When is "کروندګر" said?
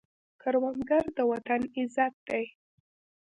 0.41-1.03